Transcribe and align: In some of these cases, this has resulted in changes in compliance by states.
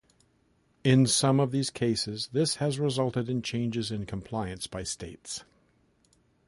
In 0.83 1.05
some 1.05 1.39
of 1.39 1.51
these 1.51 1.69
cases, 1.69 2.29
this 2.31 2.55
has 2.55 2.79
resulted 2.79 3.29
in 3.29 3.43
changes 3.43 3.91
in 3.91 4.07
compliance 4.07 4.65
by 4.65 4.81
states. 4.81 5.43